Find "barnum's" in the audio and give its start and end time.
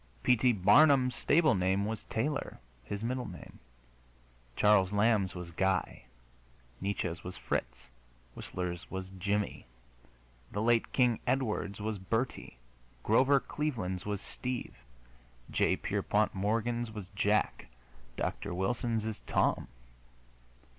0.51-1.13